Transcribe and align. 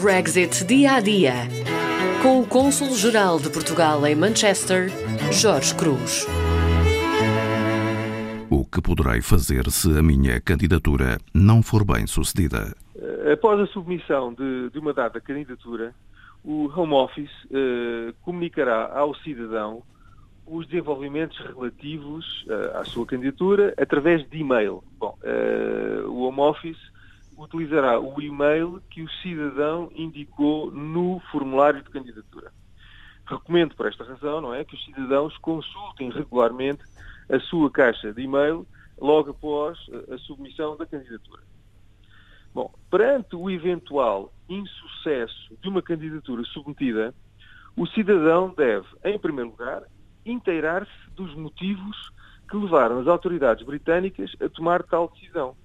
Brexit 0.00 0.64
dia 0.64 0.92
a 0.92 1.00
dia. 1.00 1.32
Com 2.22 2.40
o 2.40 2.46
Cônsul-Geral 2.46 3.38
de 3.38 3.50
Portugal 3.50 4.06
em 4.06 4.14
Manchester, 4.14 4.88
Jorge 5.32 5.74
Cruz. 5.74 6.26
O 8.50 8.64
que 8.64 8.80
poderei 8.80 9.20
fazer 9.20 9.70
se 9.70 9.98
a 9.98 10.02
minha 10.02 10.40
candidatura 10.40 11.18
não 11.34 11.62
for 11.62 11.84
bem 11.84 12.06
sucedida? 12.06 12.74
Após 13.32 13.60
a 13.60 13.66
submissão 13.66 14.32
de, 14.32 14.70
de 14.70 14.78
uma 14.78 14.92
dada 14.92 15.20
candidatura, 15.20 15.94
o 16.44 16.70
Home 16.74 16.92
Office 16.92 17.32
uh, 17.46 18.12
comunicará 18.22 18.90
ao 18.94 19.14
cidadão 19.16 19.82
os 20.46 20.66
desenvolvimentos 20.66 21.38
relativos 21.38 22.44
uh, 22.46 22.78
à 22.78 22.84
sua 22.84 23.06
candidatura 23.06 23.74
através 23.78 24.28
de 24.28 24.38
e-mail. 24.38 24.84
Bom, 24.98 25.16
uh, 25.22 26.08
o 26.10 26.28
Home 26.28 26.40
Office 26.40 26.78
utilizará 27.44 28.00
o 28.00 28.20
e-mail 28.20 28.82
que 28.90 29.02
o 29.02 29.10
cidadão 29.22 29.90
indicou 29.94 30.70
no 30.70 31.20
formulário 31.30 31.82
de 31.82 31.90
candidatura. 31.90 32.52
Recomendo 33.26 33.74
por 33.74 33.86
esta 33.86 34.04
razão, 34.04 34.40
não 34.40 34.54
é, 34.54 34.64
que 34.64 34.74
os 34.74 34.84
cidadãos 34.84 35.36
consultem 35.38 36.10
regularmente 36.10 36.82
a 37.30 37.38
sua 37.40 37.70
caixa 37.70 38.12
de 38.12 38.22
e-mail 38.22 38.66
logo 38.98 39.30
após 39.30 39.78
a 40.12 40.18
submissão 40.18 40.76
da 40.76 40.86
candidatura. 40.86 41.42
Bom, 42.52 42.72
perante 42.90 43.34
o 43.34 43.50
eventual 43.50 44.32
insucesso 44.48 45.56
de 45.60 45.68
uma 45.68 45.82
candidatura 45.82 46.44
submetida, 46.44 47.14
o 47.76 47.86
cidadão 47.86 48.54
deve, 48.56 48.86
em 49.04 49.18
primeiro 49.18 49.50
lugar, 49.50 49.82
inteirar-se 50.24 51.10
dos 51.16 51.34
motivos 51.34 51.96
que 52.48 52.56
levaram 52.56 53.00
as 53.00 53.08
autoridades 53.08 53.64
britânicas 53.66 54.30
a 54.40 54.48
tomar 54.48 54.82
tal 54.84 55.08
decisão. 55.08 55.56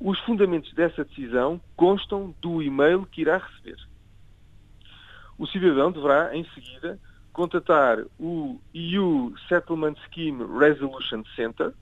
Os 0.00 0.18
fundamentos 0.20 0.72
dessa 0.74 1.04
decisão 1.04 1.60
constam 1.76 2.34
do 2.40 2.62
e-mail 2.62 3.04
que 3.06 3.22
irá 3.22 3.38
receber. 3.38 3.78
O 5.36 5.46
cidadão 5.46 5.90
deverá, 5.90 6.36
em 6.36 6.44
seguida, 6.50 6.98
contatar 7.32 8.04
o 8.18 8.60
EU 8.74 9.34
Settlement 9.48 9.94
Scheme 10.12 10.44
Resolution 10.58 11.22
Center 11.36 11.72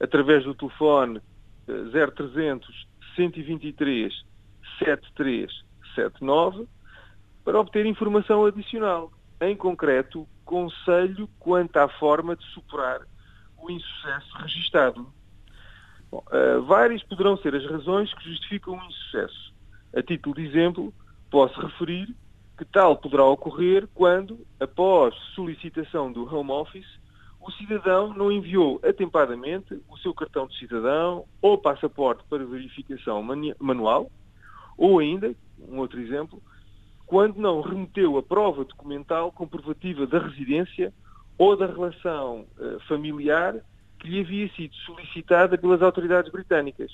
através 0.00 0.44
do 0.44 0.54
telefone 0.54 1.20
0300 1.66 2.86
123 3.16 4.24
7379 4.78 6.66
para 7.44 7.60
obter 7.60 7.84
informação 7.86 8.46
adicional, 8.46 9.12
em 9.40 9.56
concreto, 9.56 10.28
conselho 10.44 11.28
quanto 11.38 11.76
à 11.76 11.88
forma 11.88 12.36
de 12.36 12.44
superar 12.46 13.00
o 13.58 13.70
insucesso 13.70 14.36
registado. 14.38 15.06
Bom, 16.12 16.22
uh, 16.30 16.60
várias 16.64 17.02
poderão 17.04 17.38
ser 17.38 17.54
as 17.54 17.64
razões 17.64 18.12
que 18.12 18.28
justificam 18.28 18.74
o 18.74 18.84
insucesso. 18.84 19.54
A 19.96 20.02
título 20.02 20.34
de 20.34 20.46
exemplo, 20.46 20.92
posso 21.30 21.58
referir 21.58 22.14
que 22.58 22.66
tal 22.66 22.98
poderá 22.98 23.24
ocorrer 23.24 23.88
quando, 23.94 24.38
após 24.60 25.14
solicitação 25.34 26.12
do 26.12 26.22
Home 26.32 26.50
Office, 26.50 27.00
o 27.40 27.50
cidadão 27.52 28.12
não 28.12 28.30
enviou 28.30 28.78
atempadamente 28.84 29.82
o 29.88 29.96
seu 29.96 30.12
cartão 30.12 30.46
de 30.46 30.56
cidadão 30.58 31.24
ou 31.40 31.56
passaporte 31.56 32.22
para 32.28 32.44
verificação 32.44 33.22
manual, 33.58 34.10
ou 34.76 34.98
ainda, 34.98 35.34
um 35.66 35.78
outro 35.78 35.98
exemplo, 35.98 36.42
quando 37.06 37.38
não 37.38 37.62
remeteu 37.62 38.18
a 38.18 38.22
prova 38.22 38.66
documental 38.66 39.32
comprovativa 39.32 40.06
da 40.06 40.18
residência 40.18 40.92
ou 41.38 41.56
da 41.56 41.66
relação 41.66 42.46
uh, 42.58 42.78
familiar 42.86 43.56
que 44.02 44.08
lhe 44.08 44.20
havia 44.20 44.52
sido 44.54 44.74
solicitada 44.74 45.56
pelas 45.56 45.80
autoridades 45.80 46.30
britânicas. 46.32 46.90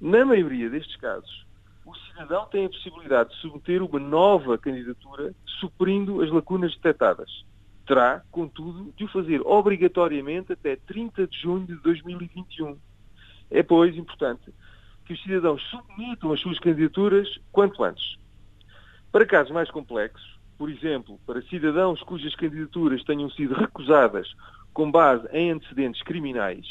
Na 0.00 0.24
maioria 0.24 0.70
destes 0.70 0.96
casos, 0.96 1.46
o 1.84 1.94
cidadão 1.94 2.46
tem 2.46 2.64
a 2.64 2.70
possibilidade 2.70 3.30
de 3.30 3.36
submeter 3.36 3.82
uma 3.82 4.00
nova 4.00 4.56
candidatura, 4.56 5.34
suprindo 5.60 6.22
as 6.22 6.30
lacunas 6.30 6.74
detectadas 6.74 7.44
terá, 7.86 8.22
contudo, 8.30 8.92
de 8.96 9.04
o 9.04 9.08
fazer 9.08 9.40
obrigatoriamente 9.42 10.52
até 10.52 10.76
30 10.76 11.26
de 11.26 11.38
junho 11.38 11.66
de 11.66 11.74
2021. 11.76 12.78
É, 13.50 13.62
pois, 13.62 13.96
importante 13.96 14.52
que 15.04 15.12
os 15.12 15.22
cidadãos 15.22 15.62
submetam 15.64 16.32
as 16.32 16.40
suas 16.40 16.58
candidaturas 16.58 17.28
quanto 17.52 17.84
antes. 17.84 18.16
Para 19.12 19.26
casos 19.26 19.52
mais 19.52 19.70
complexos, 19.70 20.38
por 20.56 20.70
exemplo, 20.70 21.20
para 21.26 21.42
cidadãos 21.42 22.02
cujas 22.02 22.34
candidaturas 22.34 23.04
tenham 23.04 23.28
sido 23.30 23.54
recusadas 23.54 24.34
com 24.74 24.90
base 24.90 25.26
em 25.32 25.52
antecedentes 25.52 26.02
criminais, 26.02 26.66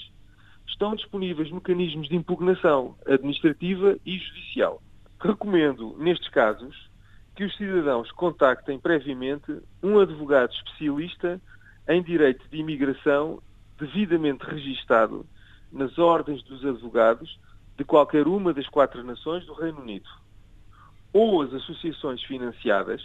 estão 0.67 0.93
disponíveis 0.93 1.49
mecanismos 1.49 2.09
de 2.09 2.15
impugnação 2.15 2.95
administrativa 3.07 3.97
e 4.05 4.17
judicial. 4.17 4.81
Recomendo, 5.19 5.95
nestes 5.97 6.27
casos, 6.29 6.91
que 7.35 7.45
os 7.45 7.55
cidadãos 7.55 8.11
contactem 8.11 8.77
previamente 8.77 9.57
um 9.81 9.99
advogado 9.99 10.53
especialista 10.53 11.41
em 11.87 12.03
direito 12.03 12.45
de 12.49 12.57
imigração 12.57 13.41
devidamente 13.79 14.45
registado 14.45 15.25
nas 15.71 15.97
ordens 15.97 16.43
dos 16.43 16.63
advogados 16.63 17.39
de 17.77 17.83
qualquer 17.83 18.27
uma 18.27 18.53
das 18.53 18.67
quatro 18.67 19.03
nações 19.03 19.45
do 19.45 19.53
Reino 19.53 19.81
Unido, 19.81 20.09
ou 21.11 21.41
as 21.41 21.53
associações 21.53 22.21
financiadas 22.23 23.01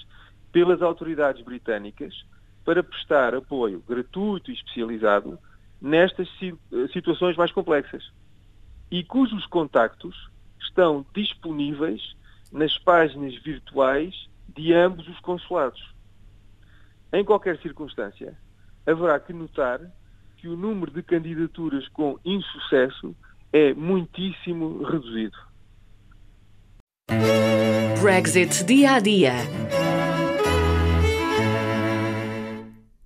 pelas 0.52 0.82
autoridades 0.82 1.42
britânicas 1.42 2.14
para 2.68 2.82
prestar 2.82 3.34
apoio 3.34 3.82
gratuito 3.88 4.50
e 4.50 4.54
especializado 4.54 5.38
nestas 5.80 6.28
situações 6.92 7.34
mais 7.34 7.50
complexas 7.50 8.12
e 8.90 9.02
cujos 9.02 9.46
contactos 9.46 10.28
estão 10.60 11.02
disponíveis 11.14 12.14
nas 12.52 12.76
páginas 12.76 13.34
virtuais 13.36 14.14
de 14.54 14.74
ambos 14.74 15.08
os 15.08 15.18
consulados. 15.20 15.82
Em 17.10 17.24
qualquer 17.24 17.58
circunstância, 17.60 18.36
haverá 18.86 19.18
que 19.18 19.32
notar 19.32 19.80
que 20.36 20.46
o 20.46 20.54
número 20.54 20.92
de 20.92 21.02
candidaturas 21.02 21.88
com 21.88 22.18
insucesso 22.22 23.16
é 23.50 23.72
muitíssimo 23.72 24.82
reduzido. 24.82 25.38
Brexit 28.02 28.62
dia 28.64 28.92
a 28.92 29.00
dia. 29.00 29.32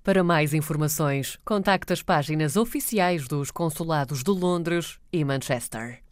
Para 0.03 0.21
mais 0.21 0.53
informações, 0.53 1.39
contacte 1.45 1.93
as 1.93 2.03
páginas 2.03 2.57
oficiais 2.57 3.25
dos 3.25 3.49
consulados 3.49 4.21
de 4.21 4.31
Londres 4.31 4.99
e 5.13 5.23
Manchester. 5.23 6.03